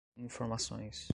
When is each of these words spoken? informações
informações 0.13 1.09